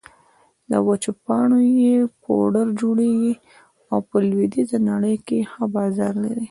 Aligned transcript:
له 0.69 0.77
وچو 0.87 1.11
پاڼو 1.25 1.59
يې 1.81 1.93
پوډر 2.21 2.67
جوړېږي 2.79 3.33
او 3.91 3.99
په 4.09 4.17
لویدېزه 4.29 4.77
نړۍ 4.89 5.15
کې 5.27 5.37
ښه 5.51 5.63
بازار 5.75 6.13
لري 6.23 6.39